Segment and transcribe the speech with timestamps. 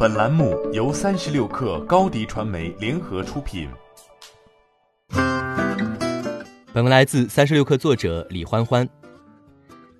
[0.00, 3.68] 本栏目由三十六氪高低传媒联合出品。
[6.72, 8.88] 本文来自三十六氪作者李欢欢。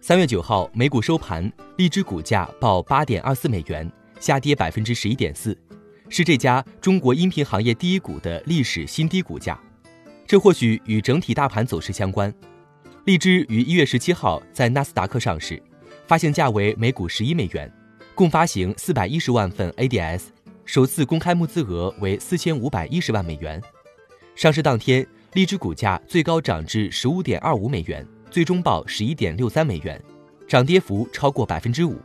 [0.00, 3.90] 三月九号，美股收盘，荔枝股价报八点二四美元，
[4.20, 5.58] 下跌百分之十一点四，
[6.08, 9.60] 是这家中国音频行业第一股的历史新低股价。
[10.28, 12.32] 这或许与整体大盘走势相关。
[13.04, 15.60] 荔枝于一月十七号在纳斯达克上市。
[16.06, 17.70] 发行价为每股十一美元，
[18.18, 20.22] 共发行四百一十万份 ADS，
[20.64, 23.62] 首次公开募资额为四千五百一十万美元。
[24.34, 30.02] 上市当天，荔枝股价最高涨至十五点二五美元，最终报十一点六三美元，
[30.48, 31.96] 涨跌幅超过百分之五。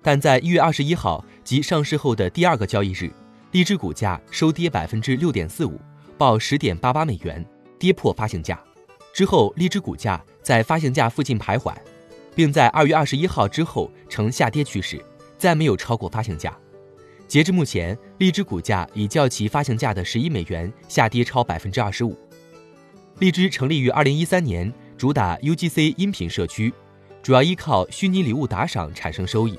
[0.00, 3.12] 但在一月二十一号即上市后的第二个交易日，
[3.50, 5.78] 荔枝股价收跌百分之六点四五，
[6.16, 7.44] 报十点八八美元，
[7.78, 8.58] 跌破发行价。
[9.12, 11.74] 之后，荔枝股价在发行价附近徘徊。
[12.34, 15.02] 并在二月二十一号之后呈下跌趋势，
[15.38, 16.56] 再没有超过发行价。
[17.26, 22.16] 截至目前，荔枝股价已较其发行价的十一美元下跌超百分之二十五。
[23.18, 26.72] 荔枝成立于二零一三年，主打 UGC 音频社区，
[27.22, 29.58] 主要依靠虚拟礼物打赏产生收益。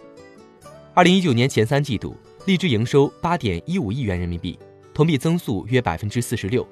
[0.94, 4.58] 二零一九年前三季度，荔枝营收八点一五亿元人民币，
[4.94, 6.66] 同比增速约百分之四十六，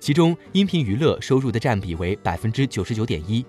[0.00, 3.44] 其中音频娱乐收入的占比为百分之九十九点一。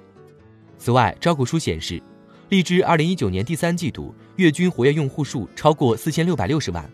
[0.81, 2.01] 此外，招股书显示，
[2.49, 6.89] 荔枝2019年第三季度月均活跃用户数超过4660万，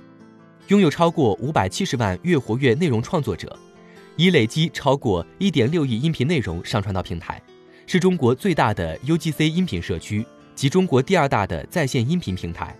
[0.67, 3.57] 拥有超过570万月活跃内容创作者，
[4.17, 7.41] 已累积超过1.6亿音频内容上传到平台，
[7.85, 12.75] 是中国最大的 UGC 音频社区及中国第二大的在线音频平台。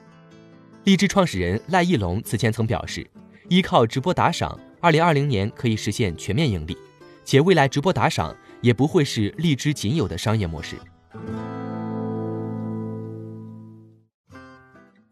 [0.83, 3.09] 荔枝创始人赖艺龙此前曾表示，
[3.47, 6.77] 依靠直播打赏，2020年可以实现全面盈利，
[7.23, 10.75] 且未来直播打赏也不会是荔枝仅有的商业模式。